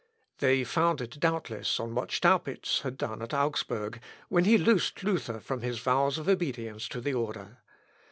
[0.39, 5.61] They founded doubtless on what Staupitz had done at Augsburg, when he loosed Luther from
[5.61, 7.59] his vows of obedience to the order.